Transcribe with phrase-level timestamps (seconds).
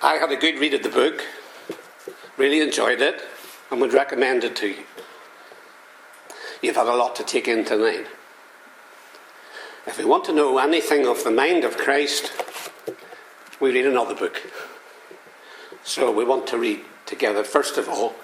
[0.00, 1.24] I had a good read of the book,
[2.36, 3.20] really enjoyed it,
[3.70, 4.84] and would recommend it to you.
[6.62, 8.06] You've had a lot to take in tonight.
[9.86, 12.32] If we want to know anything of the mind of Christ,
[13.58, 14.40] we read another book.
[15.82, 18.14] So we want to read together, first of all,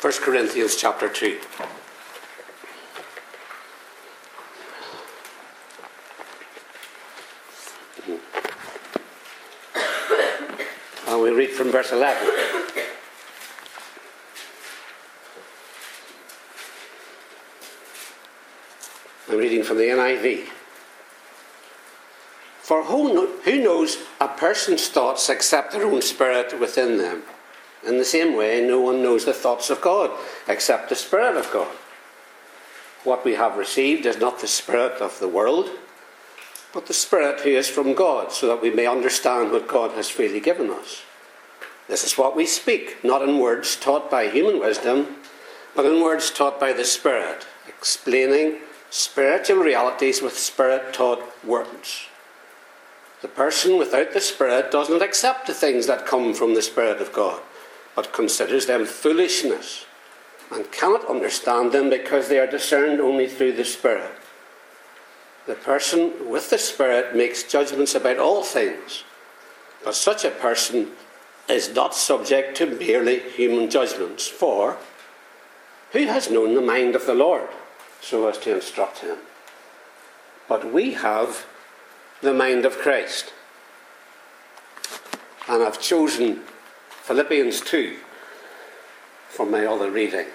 [0.00, 1.38] 1 Corinthians chapter 2.
[11.08, 12.32] And we read from verse 11.
[19.28, 20.46] I'm reading from the NIV.
[22.62, 27.24] For who, who knows a person's thoughts except their own spirit within them?
[27.86, 30.10] In the same way, no one knows the thoughts of God
[30.48, 31.76] except the Spirit of God.
[33.04, 35.68] What we have received is not the Spirit of the world,
[36.72, 40.08] but the Spirit who is from God, so that we may understand what God has
[40.08, 41.02] freely given us.
[41.88, 45.16] This is what we speak, not in words taught by human wisdom,
[45.74, 48.58] but in words taught by the Spirit, explaining
[48.90, 52.06] spiritual realities with Spirit taught words.
[53.22, 57.00] The person without the Spirit does not accept the things that come from the Spirit
[57.00, 57.40] of God,
[57.94, 59.86] but considers them foolishness
[60.52, 64.12] and cannot understand them because they are discerned only through the Spirit.
[65.46, 69.04] The person with the Spirit makes judgments about all things,
[69.84, 70.92] but such a person
[71.48, 74.26] is not subject to merely human judgments.
[74.26, 74.78] For
[75.92, 77.48] who has known the mind of the Lord
[78.00, 79.18] so as to instruct him?
[80.48, 81.46] But we have
[82.20, 83.32] the mind of Christ.
[85.48, 86.40] And I've chosen
[87.02, 87.96] Philippians 2
[89.28, 90.26] for my other reading.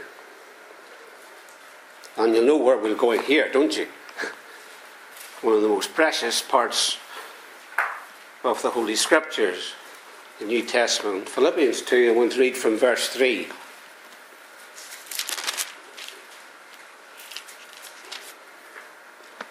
[2.18, 3.88] And you know where we're going here, don't you?
[5.42, 6.98] One of the most precious parts
[8.44, 9.74] of the Holy Scriptures,
[10.42, 11.30] the New Testament.
[11.30, 13.48] Philippians 2, I want to read from verse 3.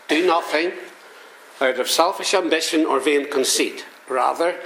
[0.09, 0.73] Do nothing
[1.61, 3.87] out of selfish ambition or vain conceit.
[4.09, 4.57] Rather,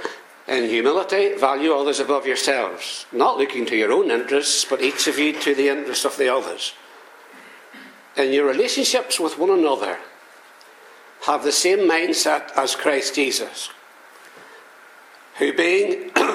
[0.47, 5.19] in humility, value others above yourselves, not looking to your own interests, but each of
[5.19, 6.73] you to the interests of the others.
[8.17, 9.99] In your relationships with one another,
[11.27, 13.69] have the same mindset as Christ Jesus,
[15.37, 16.11] who, being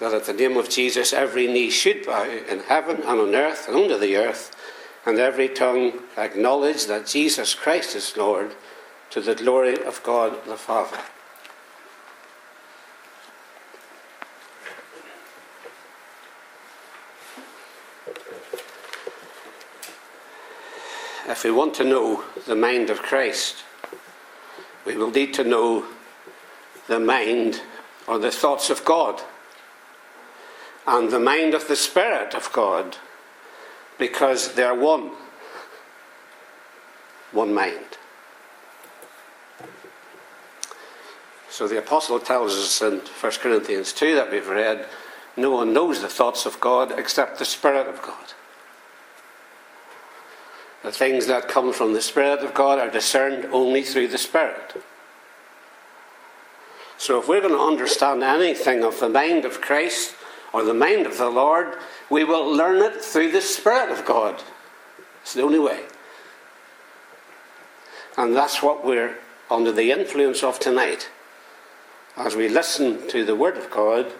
[0.00, 3.66] that at the name of Jesus every knee should bow in heaven and on earth
[3.68, 4.54] and under the earth,
[5.04, 8.54] and every tongue acknowledge that Jesus Christ is Lord
[9.10, 10.98] to the glory of God the Father.
[21.28, 23.62] If we want to know the mind of Christ,
[24.86, 25.84] we will need to know
[26.86, 27.60] the mind
[28.06, 29.22] or the thoughts of God
[30.88, 32.96] and the mind of the Spirit of God
[33.98, 35.10] because they are one.
[37.32, 37.98] One mind.
[41.50, 44.86] So the apostle tells us in 1 Corinthians 2 that we've read
[45.36, 48.32] no one knows the thoughts of God except the Spirit of God.
[50.82, 54.82] The things that come from the Spirit of God are discerned only through the Spirit.
[56.96, 60.14] So if we're going to understand anything of the mind of Christ
[60.52, 61.76] or the mind of the Lord,
[62.10, 64.42] we will learn it through the Spirit of God.
[65.22, 65.84] It's the only way.
[68.16, 69.18] And that's what we're
[69.50, 71.10] under the influence of tonight
[72.18, 74.12] as we listen to the Word of God,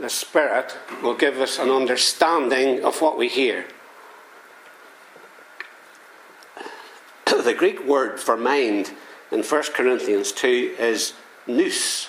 [0.00, 3.66] the Spirit will give us an understanding of what we hear.
[7.26, 8.92] the Greek word for mind
[9.30, 11.12] in 1 Corinthians 2 is
[11.46, 12.08] nous.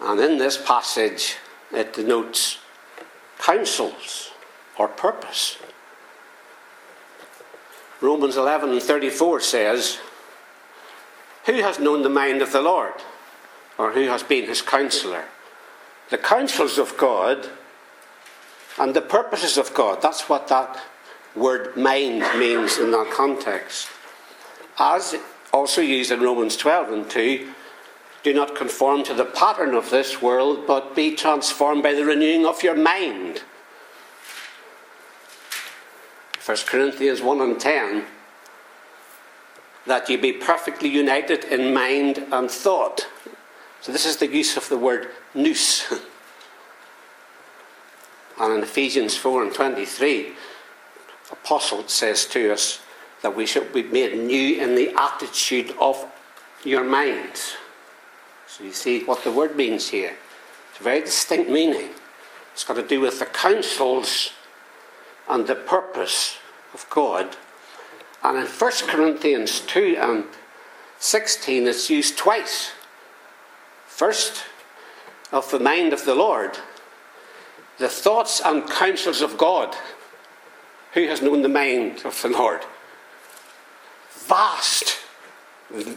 [0.00, 1.36] And in this passage,
[1.72, 2.58] it denotes
[3.38, 4.30] counsels
[4.78, 5.58] or purpose.
[8.00, 9.98] Romans 11 and 34 says,
[11.44, 12.94] Who has known the mind of the Lord?
[13.76, 15.24] Or who has been his counselor?
[16.08, 17.48] The counsels of God
[18.78, 20.00] and the purposes of God.
[20.00, 20.80] That's what that
[21.36, 23.88] word mind means in that context.
[24.78, 25.14] As
[25.52, 27.52] also used in Romans 12 and 2
[28.22, 32.44] do not conform to the pattern of this world, but be transformed by the renewing
[32.44, 33.42] of your mind.
[36.44, 38.04] 1 Corinthians 1 and 10
[39.86, 43.06] that you be perfectly united in mind and thought.
[43.80, 45.90] So, this is the use of the word nous.
[48.40, 50.32] and in Ephesians 4 and 23,
[51.32, 52.80] Apostle says to us
[53.22, 56.04] that we should be made new in the attitude of
[56.64, 57.56] your minds.
[58.50, 60.16] So, you see what the word means here.
[60.70, 61.90] It's a very distinct meaning.
[62.52, 64.32] It's got to do with the counsels
[65.28, 66.36] and the purpose
[66.74, 67.36] of God.
[68.24, 70.24] And in 1 Corinthians 2 and
[70.98, 72.72] 16, it's used twice.
[73.86, 74.42] First,
[75.30, 76.58] of the mind of the Lord,
[77.78, 79.76] the thoughts and counsels of God.
[80.94, 82.62] Who has known the mind of the Lord?
[84.10, 84.98] Vast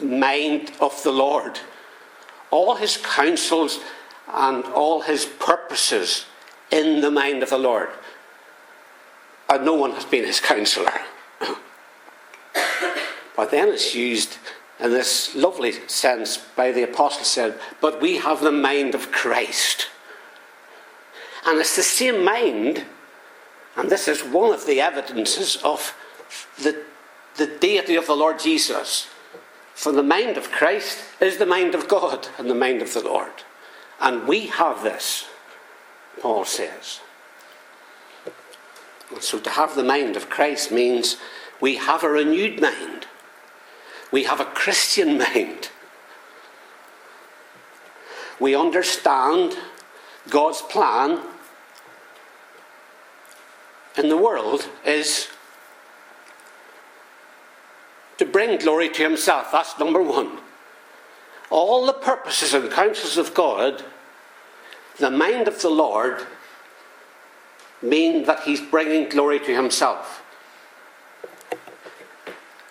[0.03, 1.59] mind of the Lord.
[2.53, 3.79] All his counsels
[4.31, 6.25] and all his purposes
[6.71, 7.89] in the mind of the Lord
[9.53, 10.99] and no one has been his counselor.
[13.35, 14.37] but then it's used
[14.79, 19.89] in this lovely sense by the apostle said, But we have the mind of Christ.
[21.45, 22.85] And it's the same mind,
[23.75, 25.95] and this is one of the evidences of
[26.57, 26.83] the,
[27.35, 29.07] the deity of the Lord Jesus.
[29.73, 33.03] For the mind of Christ is the mind of God and the mind of the
[33.03, 33.43] Lord.
[33.99, 35.27] And we have this,
[36.21, 36.99] Paul says.
[39.19, 41.17] So to have the mind of Christ means
[41.59, 43.07] we have a renewed mind.
[44.11, 45.69] We have a Christian mind.
[48.39, 49.57] We understand
[50.29, 51.19] God's plan
[53.97, 55.29] in the world is
[58.17, 59.51] to bring glory to Himself.
[59.51, 60.39] That's number one.
[61.49, 63.83] All the purposes and counsels of God,
[64.97, 66.25] the mind of the Lord
[67.83, 70.23] mean that he's bringing glory to himself.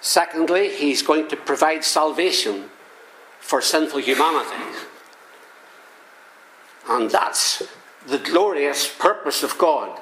[0.00, 2.70] Secondly, he's going to provide salvation
[3.38, 4.78] for sinful humanity.
[6.88, 7.62] And that's
[8.06, 10.00] the glorious purpose of God.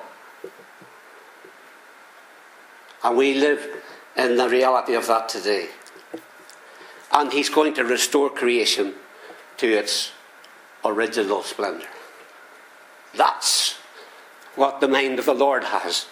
[3.02, 3.82] And we live
[4.16, 5.68] in the reality of that today.
[7.12, 8.94] And he's going to restore creation
[9.56, 10.12] to its
[10.84, 11.88] original splendour.
[13.16, 13.74] That's
[14.54, 16.06] what the mind of the Lord has.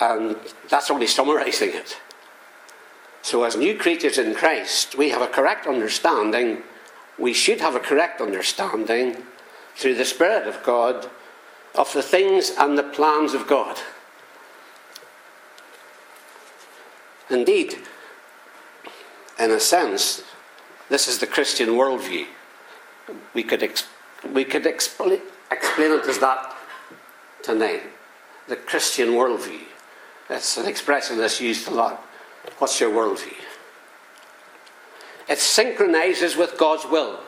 [0.00, 0.36] And
[0.68, 1.98] that's only summarizing it.
[3.22, 6.62] So, as new creatures in Christ, we have a correct understanding.
[7.18, 9.24] We should have a correct understanding
[9.74, 11.10] through the Spirit of God
[11.74, 13.78] of the things and the plans of God.
[17.30, 17.76] Indeed,
[19.38, 20.22] in a sense,
[20.88, 22.26] this is the Christian worldview.
[23.34, 23.88] We could, ex-
[24.32, 25.20] we could expl-
[25.50, 26.56] explain it as that
[27.42, 27.82] tonight
[28.48, 29.62] the Christian worldview.
[30.28, 32.02] That's an expression that's used a lot.
[32.58, 33.34] What's your worldview?
[35.28, 37.20] It synchronizes with God's will.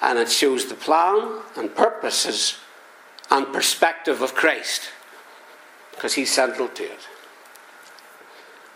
[0.00, 2.58] And it shows the plan and purposes
[3.30, 4.90] and perspective of Christ.
[5.98, 7.08] Because he's central to it.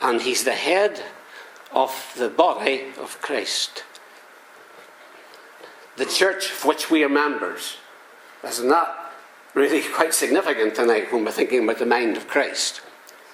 [0.01, 1.01] And he's the head
[1.71, 3.85] of the body of Christ.
[5.97, 7.77] The church of which we are members
[8.43, 9.13] isn't that
[9.55, 12.81] really quite significant tonight when we're thinking about the mind of Christ?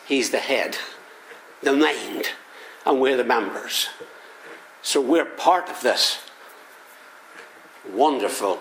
[0.07, 0.77] He's the head,
[1.63, 2.27] the mind,
[2.85, 3.89] and we're the members.
[4.83, 6.19] So we're part of this
[7.91, 8.59] wonderful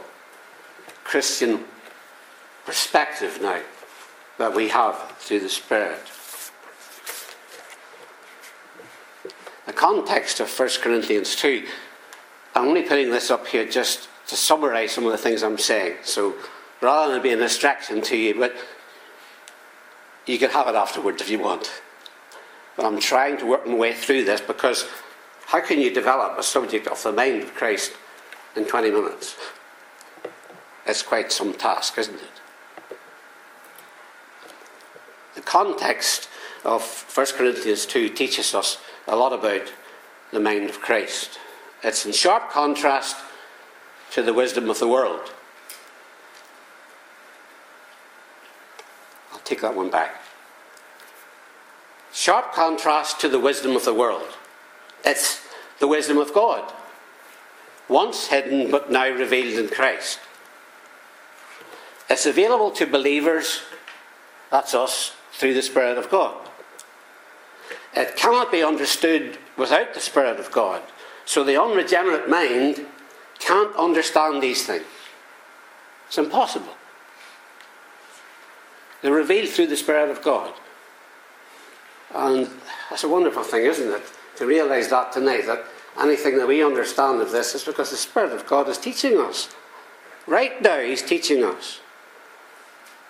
[1.04, 1.66] Christian
[2.66, 3.60] perspective now
[4.38, 6.00] that we have through the Spirit.
[9.66, 11.66] The context of 1 Corinthians 2,
[12.56, 15.98] I'm only putting this up here just to summarize some of the things I'm saying.
[16.04, 16.36] So
[16.82, 18.56] rather than be a distraction to you, but
[20.26, 21.82] you can have it afterwards if you want.
[22.76, 24.88] But I'm trying to work my way through this because
[25.48, 27.94] how can you develop a subject of the mind of Christ
[28.56, 29.36] in 20 minutes?
[30.86, 32.98] It's quite some task, isn't it?
[35.36, 36.28] The context
[36.66, 36.84] of
[37.16, 38.78] 1 Corinthians 2 teaches us
[39.08, 39.72] a lot about
[40.32, 41.40] the mind of Christ.
[41.82, 43.16] It's in sharp contrast
[44.12, 45.32] to the wisdom of the world.
[49.32, 50.22] I'll take that one back.
[52.12, 54.36] Sharp contrast to the wisdom of the world.
[55.06, 55.42] It's
[55.80, 56.74] the wisdom of God,
[57.88, 60.20] once hidden but now revealed in Christ.
[62.10, 63.62] It's available to believers,
[64.50, 66.36] that's us, through the Spirit of God.
[67.96, 70.82] it cannot be understood without the Spirit of God.
[71.26, 72.86] So the unregenerate mind
[73.38, 74.86] can't understand these things.
[76.08, 76.74] It's impossible.
[79.02, 80.54] They're revealed through the Spirit of God.
[82.16, 82.50] And
[82.90, 84.04] that's a wonderful thing, isn't it?
[84.38, 85.64] To realize that tonight, that
[86.00, 89.54] anything that we understand of this is because the Spirit of God is teaching us.
[90.26, 91.80] Right now, He's teaching us.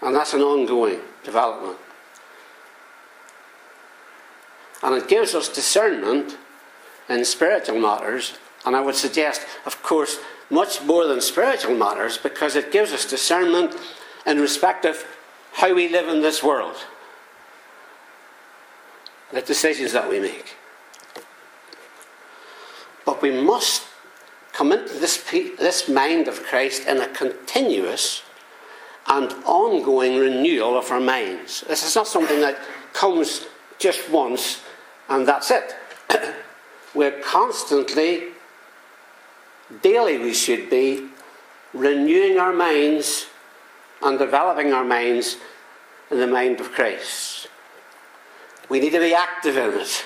[0.01, 1.77] And that's an ongoing development.
[4.83, 6.37] And it gives us discernment
[7.09, 8.37] in spiritual matters.
[8.65, 10.19] And I would suggest, of course,
[10.49, 13.75] much more than spiritual matters because it gives us discernment
[14.25, 15.05] in respect of
[15.53, 16.75] how we live in this world,
[19.31, 20.55] the decisions that we make.
[23.05, 23.83] But we must
[24.53, 28.23] come into this, this mind of Christ in a continuous
[29.07, 31.61] and ongoing renewal of our minds.
[31.67, 32.57] This is not something that
[32.93, 33.45] comes
[33.79, 34.61] just once
[35.09, 35.75] and that's it.
[36.95, 38.29] We're constantly,
[39.81, 41.09] daily, we should be
[41.73, 43.27] renewing our minds
[44.01, 45.37] and developing our minds
[46.11, 47.47] in the mind of Christ.
[48.69, 50.05] We need to be active in it.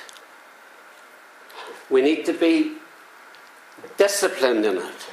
[1.90, 2.78] We need to be
[3.98, 5.10] disciplined in it.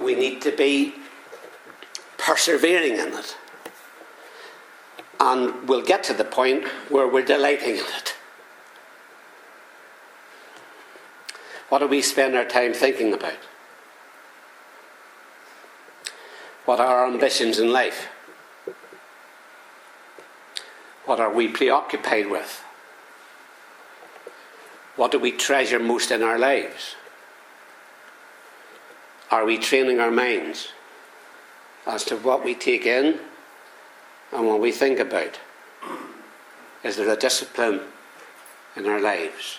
[0.00, 0.94] We need to be
[2.18, 3.36] persevering in it.
[5.20, 8.14] And we'll get to the point where we're delighting in it.
[11.68, 13.38] What do we spend our time thinking about?
[16.64, 18.08] What are our ambitions in life?
[21.04, 22.64] What are we preoccupied with?
[24.96, 26.94] What do we treasure most in our lives?
[29.30, 30.72] Are we training our minds
[31.86, 33.20] as to what we take in
[34.32, 35.38] and what we think about?
[36.82, 37.80] Is there a discipline
[38.76, 39.58] in our lives?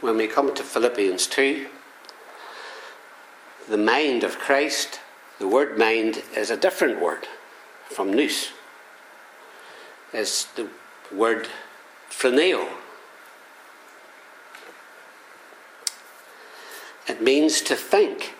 [0.00, 1.66] When we come to Philippians 2,
[3.68, 5.00] the mind of Christ,
[5.38, 7.28] the word mind is a different word
[7.90, 8.50] from nous.
[10.12, 10.68] It's the
[11.12, 11.48] word
[12.08, 12.68] phroneo.
[17.06, 18.34] It means to think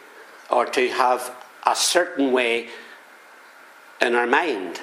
[0.50, 1.34] or to have
[1.66, 2.68] a certain way
[4.00, 4.80] in our mind.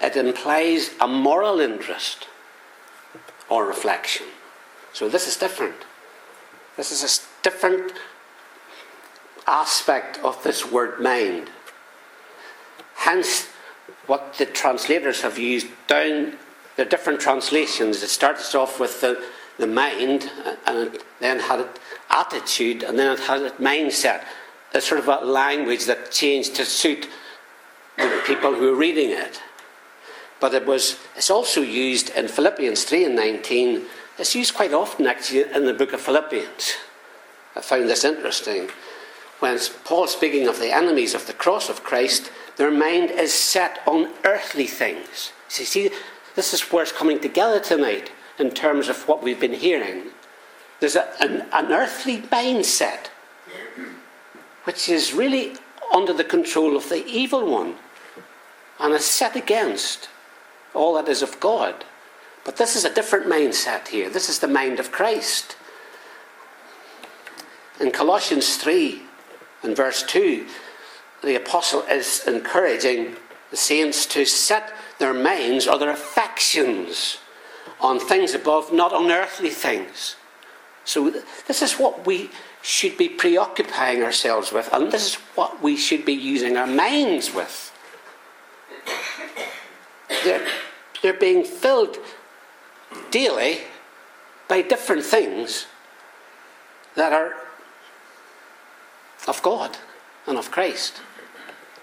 [0.00, 2.26] It implies a moral interest
[3.48, 4.26] or reflection.
[4.92, 5.76] So this is different.
[6.76, 7.92] This is a different
[9.46, 11.50] aspect of this word mind.
[12.94, 13.48] Hence,
[14.06, 16.34] what the translators have used down
[16.76, 18.02] the different translations.
[18.02, 19.22] It starts off with the,
[19.58, 21.80] the mind, uh, and then had it
[22.12, 24.24] attitude, and then it had a mindset,
[24.74, 27.08] a sort of a language that changed to suit
[27.96, 29.40] the people who were reading it.
[30.40, 33.82] But it was it's also used in Philippians 3 and 19.
[34.18, 36.74] It's used quite often actually in the book of Philippians.
[37.54, 38.70] I found this interesting.
[39.40, 43.80] When Paul speaking of the enemies of the cross of Christ, their mind is set
[43.86, 45.32] on earthly things.
[45.48, 45.90] So see,
[46.34, 50.10] this is where it's coming together tonight in terms of what we've been hearing.
[50.82, 53.06] There's a, an, an earthly mindset
[54.64, 55.52] which is really
[55.94, 57.76] under the control of the evil one
[58.80, 60.08] and is set against
[60.74, 61.84] all that is of God.
[62.44, 64.10] But this is a different mindset here.
[64.10, 65.54] This is the mind of Christ.
[67.80, 69.02] In Colossians 3
[69.62, 70.48] and verse 2,
[71.22, 73.14] the apostle is encouraging
[73.52, 77.18] the saints to set their minds or their affections
[77.80, 80.16] on things above, not on earthly things.
[80.84, 81.10] So,
[81.46, 86.04] this is what we should be preoccupying ourselves with, and this is what we should
[86.04, 87.72] be using our minds with.
[90.24, 90.46] They're,
[91.02, 91.98] they're being filled
[93.10, 93.58] daily
[94.48, 95.66] by different things
[96.94, 97.34] that are
[99.26, 99.78] of God
[100.26, 101.00] and of Christ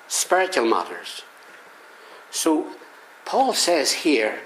[0.10, 1.22] spiritual matters.
[2.32, 2.68] So,
[3.26, 4.40] Paul says here,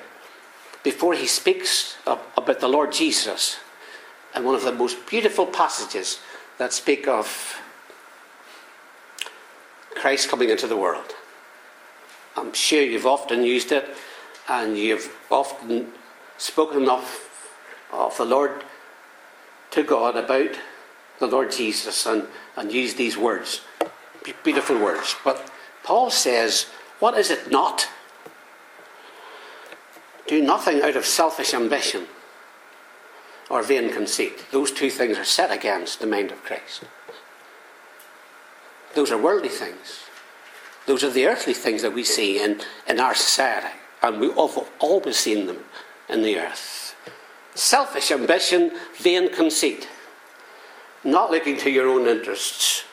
[0.83, 3.57] before he speaks about the Lord Jesus,
[4.33, 6.19] and one of the most beautiful passages
[6.57, 7.61] that speak of
[9.95, 11.15] Christ coming into the world.
[12.35, 13.87] I'm sure you've often used it
[14.49, 15.91] and you've often
[16.37, 17.29] spoken of,
[17.91, 18.63] of the Lord
[19.71, 20.57] to God about
[21.19, 23.61] the Lord Jesus and, and used these words.
[24.43, 25.15] Beautiful words.
[25.23, 25.51] But
[25.83, 26.63] Paul says,
[26.99, 27.87] What is it not?
[30.27, 32.07] Do nothing out of selfish ambition
[33.53, 34.45] or vain conceit.
[34.51, 36.85] Those two things are set against the mind of Christ.
[38.95, 39.99] Those are worldly things.
[40.87, 43.75] Those are the earthly things that we see in, in our society.
[44.01, 45.65] And we've always seen them
[46.09, 46.95] in the earth.
[47.53, 49.87] Selfish ambition, vain conceit.
[51.03, 52.85] Not looking to your own interests,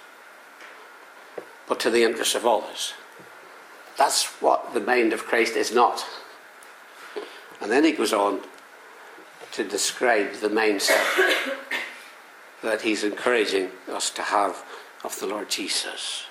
[1.66, 2.92] but to the interests of others.
[3.96, 6.04] That's what the mind of Christ is not.
[7.62, 8.42] And then he goes on
[9.52, 11.04] to describe the mindset
[12.62, 14.64] that he's encouraging us to have
[15.04, 16.24] of the Lord Jesus.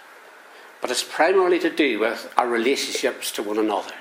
[0.82, 3.94] But it's primarily to do with our relationships to one another.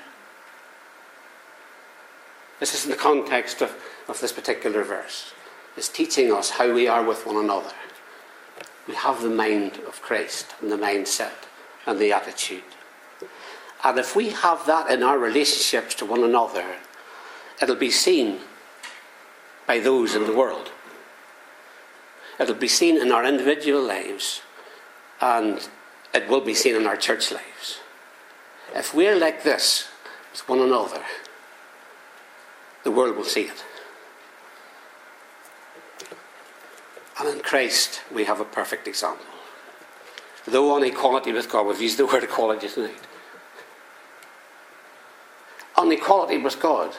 [2.59, 3.75] This is in the context of,
[4.07, 5.33] of this particular verse.
[5.77, 7.73] It's teaching us how we are with one another.
[8.87, 11.47] We have the mind of Christ and the mindset
[11.85, 12.63] and the attitude.
[13.83, 16.65] And if we have that in our relationships to one another,
[17.61, 18.39] it'll be seen
[19.69, 20.71] by those in the world.
[22.39, 24.41] It'll be seen in our individual lives
[25.21, 25.69] and
[26.11, 27.79] it will be seen in our church lives.
[28.73, 29.87] If we're like this
[30.31, 31.03] with one another,
[32.83, 33.63] the world will see it.
[37.19, 39.27] And in Christ, we have a perfect example.
[40.47, 43.05] Though on equality with God, we've used the word equality tonight.
[45.75, 46.95] On equality with God,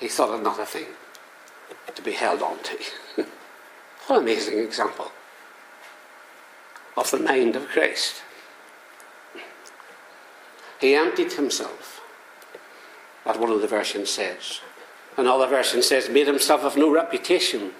[0.00, 0.86] he thought it not a thing
[1.94, 2.76] to be held on to.
[4.06, 5.12] what an amazing example
[6.96, 8.22] of the mind of Christ.
[10.80, 12.00] He emptied himself,
[13.24, 14.60] as one of the versions says.
[15.16, 17.72] Another version says, made himself of no reputation.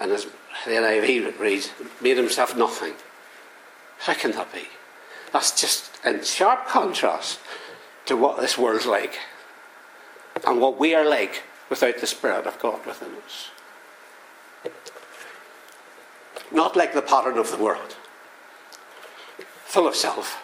[0.00, 0.24] And as
[0.64, 2.94] the NIV reads, made himself nothing.
[3.98, 4.68] How can that be?
[5.32, 7.40] That's just in sharp contrast
[8.06, 9.18] to what this world's like
[10.46, 13.50] and what we are like without the Spirit of God within us
[16.52, 17.96] not like the pattern of the world.
[19.64, 20.42] Full of self,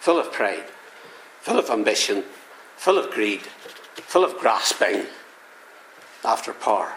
[0.00, 0.64] full of pride,
[1.40, 2.24] full of ambition,
[2.76, 3.42] full of greed,
[3.94, 5.06] full of grasping
[6.24, 6.94] after power.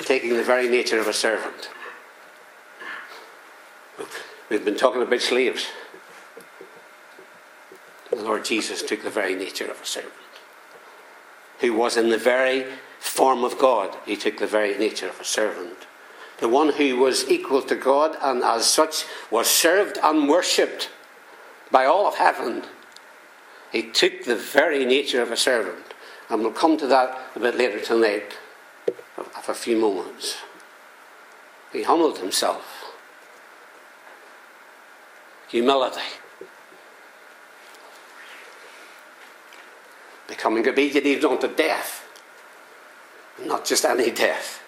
[0.00, 1.70] Taking the very nature of a servant.
[4.50, 5.68] We've been talking about slaves.
[8.22, 10.12] The Lord Jesus took the very nature of a servant,
[11.58, 12.66] who was in the very
[13.00, 13.96] form of God.
[14.06, 15.88] He took the very nature of a servant.
[16.38, 20.88] The one who was equal to God and as such was served and worshipped
[21.72, 22.62] by all of heaven.
[23.72, 25.92] He took the very nature of a servant.
[26.30, 28.38] And we'll come to that a bit later tonight,
[29.18, 30.36] after a few moments.
[31.72, 32.92] He humbled himself.
[35.48, 36.21] Humility.
[40.32, 42.08] Becoming obedient even unto death.
[43.44, 44.62] Not just any death,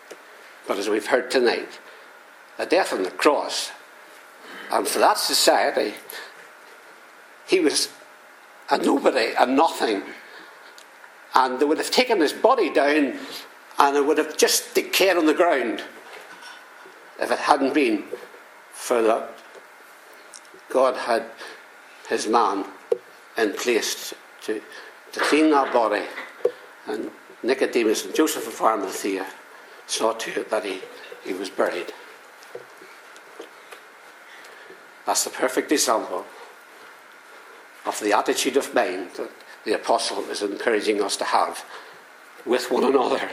[0.68, 1.80] but as we've heard tonight,
[2.58, 3.70] a death on the cross.
[4.70, 5.94] And for that society,
[7.46, 7.88] he was
[8.68, 10.02] a nobody, a nothing.
[11.34, 13.18] And they would have taken his body down
[13.78, 15.82] and it would have just decayed on the ground
[17.18, 18.04] if it hadn't been
[18.70, 19.30] for that
[20.68, 21.24] God had
[22.10, 22.66] his man
[23.38, 24.60] in place to,
[25.14, 26.02] to clean that body
[26.88, 27.10] and
[27.44, 29.24] Nicodemus and Joseph of Arimathea
[29.86, 30.80] saw to it that he,
[31.24, 31.92] he was buried.
[35.06, 36.24] That's the perfect example
[37.86, 39.30] of the attitude of mind that
[39.64, 41.64] the apostle is encouraging us to have
[42.44, 43.30] with one another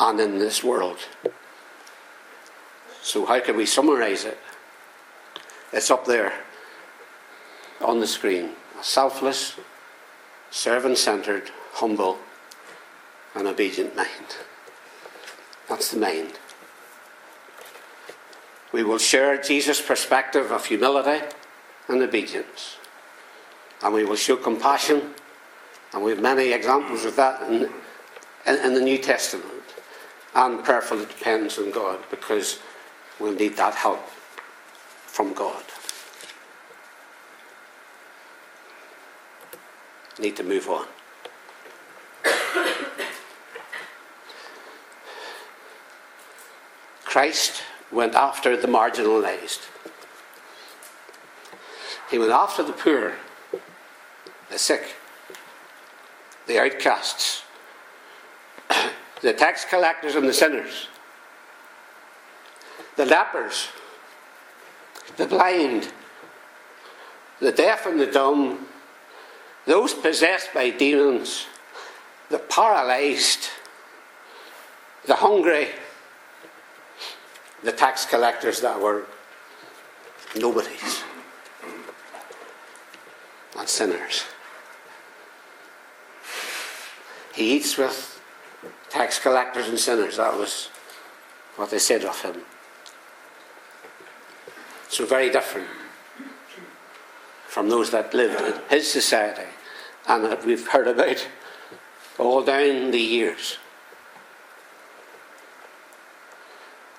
[0.00, 0.98] and in this world.
[3.00, 4.38] So, how can we summarize it?
[5.72, 6.32] It's up there
[7.80, 8.50] on the screen.
[8.80, 9.54] A selfless,
[10.50, 12.18] servant centered, humble,
[13.34, 14.36] and obedient mind.
[15.68, 16.32] That's the mind.
[18.72, 21.24] We will share Jesus' perspective of humility
[21.88, 22.76] and obedience.
[23.82, 25.14] And we will show compassion,
[25.92, 27.70] and we have many examples of that in,
[28.46, 29.46] in, in the New Testament.
[30.34, 32.60] And prayerful dependence on God because
[33.18, 34.06] we'll need that help
[35.06, 35.62] from God.
[40.18, 40.86] Need to move on.
[47.04, 49.66] Christ went after the marginalized.
[52.10, 53.14] He went after the poor,
[54.50, 54.94] the sick,
[56.46, 57.42] the outcasts,
[59.22, 60.88] the tax collectors and the sinners,
[62.96, 63.68] the lepers,
[65.16, 65.92] the blind,
[67.40, 68.66] the deaf and the dumb,
[69.68, 71.46] those possessed by demons,
[72.30, 73.50] the paralyzed,
[75.06, 75.68] the hungry,
[77.62, 79.04] the tax collectors that were
[80.34, 81.04] nobodies
[83.58, 84.24] and sinners.
[87.34, 88.22] He eats with
[88.88, 90.16] tax collectors and sinners.
[90.16, 90.70] That was
[91.56, 92.36] what they said of him.
[94.88, 95.68] So very different
[97.46, 99.42] from those that lived in his society
[100.08, 101.28] and that we've heard about
[102.18, 103.58] all down the years.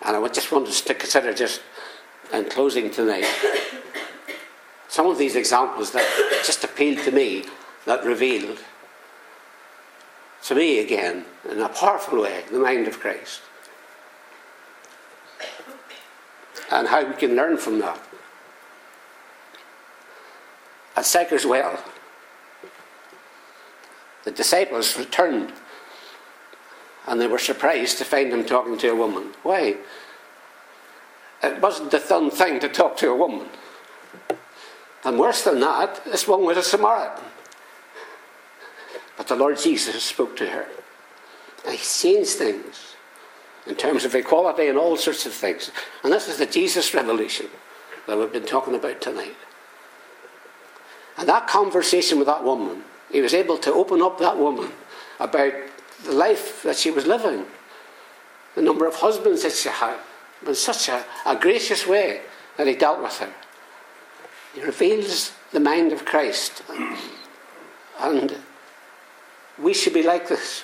[0.01, 1.61] And I just want us to consider just
[2.31, 3.25] in closing tonight
[4.87, 7.45] some of these examples that just appealed to me,
[7.85, 8.59] that revealed
[10.43, 13.41] to me again, in a powerful way, the mind of Christ.
[16.71, 17.99] And how we can learn from that.
[20.95, 21.83] At Sychar's Well,
[24.29, 25.51] the disciples returned
[27.07, 29.33] and they were surprised to find him talking to a woman.
[29.41, 29.77] Why?
[31.41, 33.47] It wasn't the done thing to talk to a woman.
[35.03, 37.25] And worse than that, this woman was a Samaritan.
[39.17, 40.67] But the Lord Jesus spoke to her.
[41.65, 42.95] And he changed things
[43.65, 45.71] in terms of equality and all sorts of things.
[46.03, 47.47] And this is the Jesus revolution
[48.05, 49.35] that we've been talking about tonight.
[51.17, 54.71] And that conversation with that woman, he was able to open up that woman
[55.19, 55.53] about
[56.05, 57.45] the life that she was living,
[58.55, 59.97] the number of husbands that she had,
[60.45, 62.21] in such a, a gracious way
[62.57, 63.33] that he dealt with her.
[64.53, 66.63] He reveals the mind of Christ.
[67.99, 68.37] And
[69.57, 70.63] we should be like this.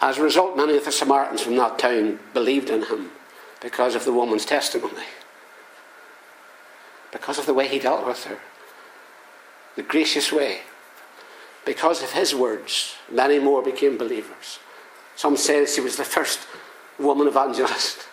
[0.00, 3.12] As a result, many of the Samaritans from that town believed in him
[3.60, 5.04] because of the woman's testimony,
[7.22, 8.40] because of the way he dealt with her,
[9.76, 10.58] the gracious way.
[11.64, 14.58] Because of his words, many more became believers.
[15.14, 16.40] Some say she was the first
[16.98, 17.98] woman evangelist.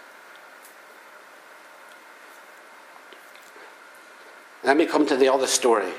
[4.64, 5.92] Let me come to the other story.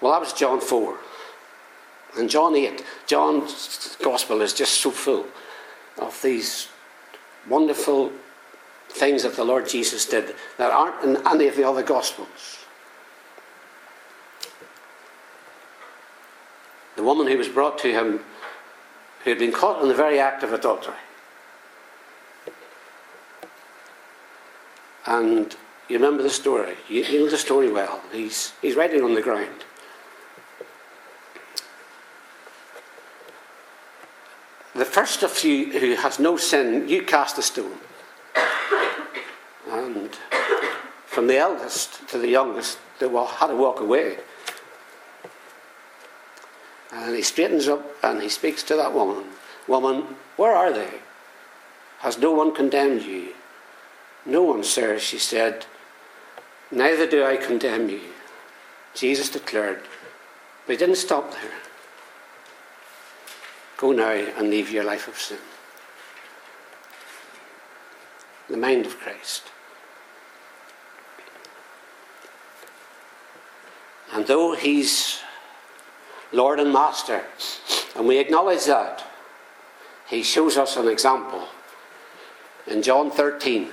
[0.00, 0.98] Well, that was John 4.
[2.18, 2.84] And John 8.
[3.06, 5.26] John's gospel is just so full
[5.96, 6.66] of these
[7.48, 8.10] wonderful
[8.96, 12.64] things that the Lord Jesus did that aren't in any of the other gospels.
[16.96, 18.20] The woman who was brought to him
[19.24, 20.94] who had been caught in the very act of adultery.
[25.04, 25.54] And
[25.88, 26.74] you remember the story.
[26.88, 28.00] You, you know the story well.
[28.12, 29.64] He's, he's writing on the ground.
[34.74, 37.78] The first of you who has no sin, you cast a stone.
[39.70, 40.10] And
[41.16, 44.18] from the eldest to the youngest, they had to walk away.
[46.92, 49.24] And he straightens up and he speaks to that woman
[49.66, 51.00] Woman, where are they?
[52.00, 53.32] Has no one condemned you?
[54.26, 55.64] No one, sir, she said.
[56.70, 58.02] Neither do I condemn you.
[58.92, 59.80] Jesus declared.
[60.66, 61.60] But he didn't stop there.
[63.78, 65.38] Go now and leave your life of sin.
[68.50, 69.44] The mind of Christ.
[74.16, 75.20] And though he's
[76.32, 77.22] Lord and Master,
[77.94, 79.04] and we acknowledge that,
[80.08, 81.46] he shows us an example
[82.66, 83.68] in John 13.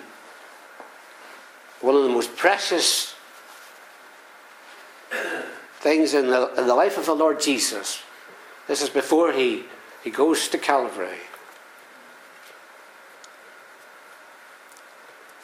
[1.80, 3.16] One of the most precious
[5.80, 8.02] things in the, in the life of the Lord Jesus.
[8.68, 9.64] This is before he,
[10.04, 11.20] he goes to Calvary.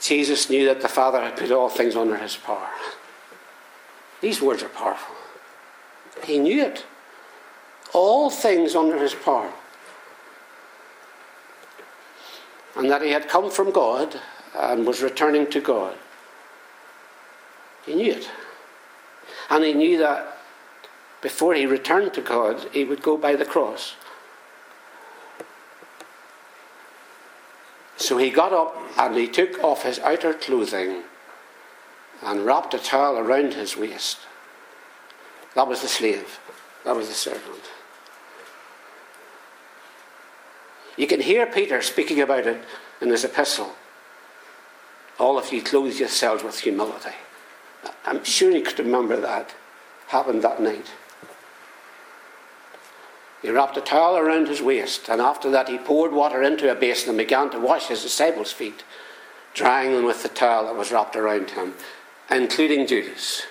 [0.02, 2.68] Jesus knew that the Father had put all things under his power.
[4.22, 5.16] These words are powerful.
[6.24, 6.86] He knew it.
[7.94, 9.52] All things under his power.
[12.80, 14.20] and that he had come from God
[14.56, 15.98] and was returning to God.
[17.86, 18.30] He knew it.
[19.50, 20.38] And he knew that
[21.22, 23.96] before he returned to God, he would go by the cross.
[27.98, 31.04] So he got up and he took off his outer clothing
[32.24, 34.20] and wrapped a towel around his waist.
[35.56, 36.40] That was the slave,
[36.86, 37.64] that was the servant.
[40.98, 42.62] You can hear Peter speaking about it
[43.02, 43.74] in his epistle.
[45.18, 47.16] All of you clothe yourselves with humility.
[48.06, 49.56] I'm sure he could remember that
[50.08, 50.92] happened that night.
[53.42, 56.76] He wrapped a towel around his waist, and after that, he poured water into a
[56.76, 58.84] basin and began to wash his disciples' feet,
[59.54, 61.74] drying them with the towel that was wrapped around him,
[62.32, 63.44] including Judas.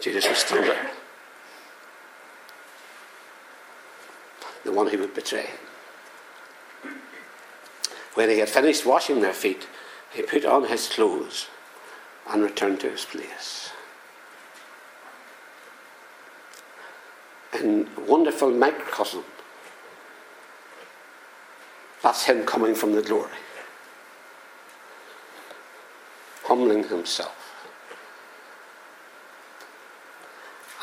[0.00, 0.90] Judas was still there.
[4.64, 5.50] The one who would betray.
[8.14, 9.66] When he had finished washing their feet,
[10.12, 11.48] he put on his clothes
[12.28, 13.70] and returned to his place.
[17.52, 19.24] In wonderful microcosm,
[22.02, 23.30] that's him coming from the glory,
[26.44, 27.45] humbling himself.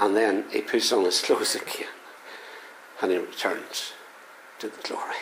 [0.04, 1.88] And then he puts on his clothes again
[3.02, 3.94] and he returns
[4.60, 5.16] to the glory.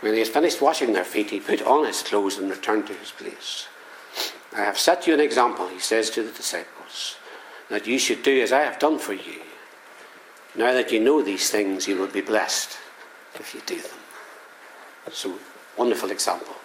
[0.00, 2.92] When he had finished washing their feet, he put on his clothes and returned to
[2.92, 3.68] his place.
[4.54, 7.16] I have set you an example, he says to the disciples,
[7.70, 9.40] that you should do as I have done for you.
[10.54, 12.76] Now that you know these things, you will be blessed
[13.36, 13.98] if you do them.
[15.06, 15.34] It's a
[15.78, 16.56] wonderful example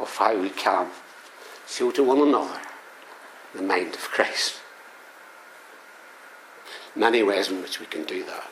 [0.00, 0.88] of how we can
[1.68, 2.60] show to one another
[3.54, 4.60] the mind of Christ.
[6.96, 8.50] Many ways in which we can do that.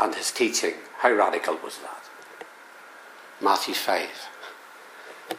[0.00, 2.04] And his teaching, how radical was that?
[3.40, 4.08] Matthew 5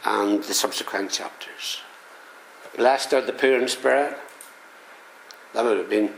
[0.06, 1.82] and the subsequent chapters.
[2.78, 4.18] Blessed are the poor in spirit.
[5.54, 6.14] That would have been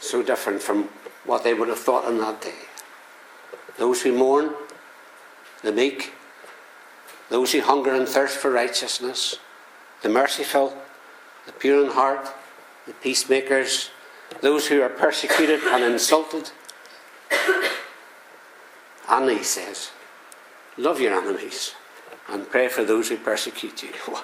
[0.00, 0.88] so different from
[1.24, 2.54] what they would have thought on that day.
[3.78, 4.54] Those who mourn,
[5.62, 6.12] the meek,
[7.28, 9.38] those who hunger and thirst for righteousness,
[10.02, 10.76] the merciful,
[11.46, 12.28] the pure in heart,
[12.86, 13.90] the peacemakers,
[14.40, 16.50] those who are persecuted and insulted.
[19.08, 19.90] And he says,
[20.76, 21.74] Love your enemies
[22.28, 23.90] and pray for those who persecute you.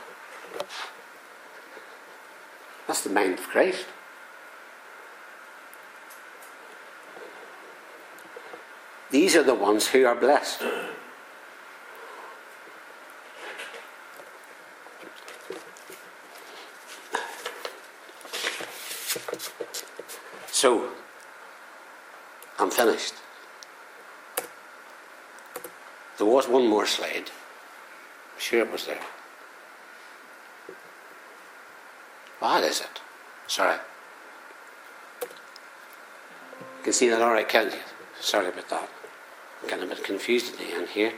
[2.86, 3.86] That's the mind of Christ.
[9.10, 10.62] These are the ones who are blessed.
[20.62, 20.90] So,
[22.56, 23.14] I'm finished.
[26.18, 27.32] There was one more slide.
[28.32, 29.00] I'm sure it was there.
[32.38, 33.00] What is it?
[33.48, 33.76] Sorry.
[35.22, 37.80] You can see that all right, can't you?
[38.20, 38.88] Sorry about that.
[39.62, 41.14] I'm getting a bit confused at the end here.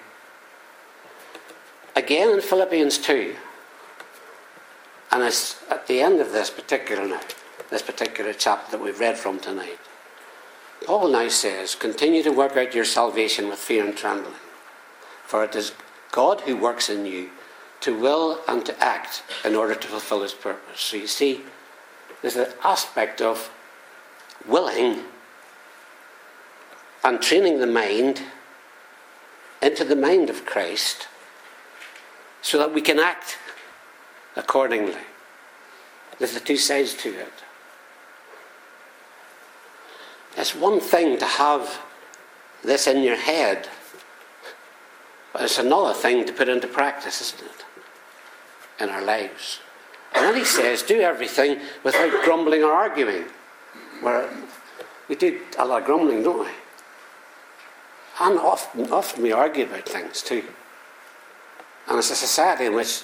[1.94, 3.37] Again in Philippians 2,
[5.12, 7.20] and it's at the end of this particular now,
[7.70, 9.79] this particular chapter that we've read from tonight.
[10.85, 14.35] Paul now says, Continue to work out your salvation with fear and trembling,
[15.24, 15.72] for it is
[16.12, 17.31] God who works in you
[17.81, 20.81] to will and to act in order to fulfill his purpose.
[20.81, 21.42] So you see,
[22.22, 23.50] there's an aspect of
[24.46, 25.05] willing
[27.03, 28.22] and training the mind
[29.61, 31.09] into the mind of Christ
[32.42, 33.38] so that we can act
[34.37, 35.00] accordingly.
[36.18, 37.33] There's the two sides to it.
[40.36, 41.80] It's one thing to have
[42.62, 43.68] this in your head,
[45.32, 47.64] but it's another thing to put into practice, isn't it?
[48.82, 49.60] In our lives.
[50.14, 53.24] And then he says, do everything without grumbling or arguing.
[54.00, 54.28] Where
[55.08, 56.52] we do a lot of grumbling, don't we?
[58.20, 60.44] And often, often we argue about things too.
[61.88, 63.02] And it's a society in which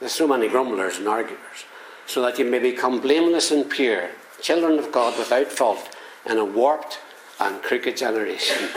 [0.00, 1.64] there's so many grumblers and arguers,
[2.06, 4.08] so that you may become blameless and pure,
[4.40, 5.95] children of God without fault,
[6.28, 6.98] in a warped
[7.40, 8.68] and crooked generation.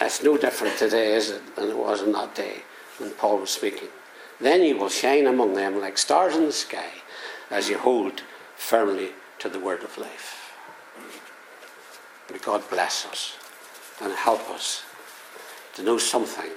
[0.00, 2.62] It's no different today, is it, than it was in that day
[2.98, 3.88] when Paul was speaking.
[4.40, 6.92] Then you will shine among them like stars in the sky
[7.50, 8.22] as you hold
[8.56, 10.54] firmly to the word of life.
[12.30, 13.36] May God bless us
[14.00, 14.82] and help us
[15.74, 16.50] to know something,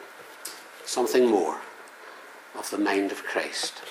[0.86, 1.59] something more
[2.57, 3.81] of the mind of Christ.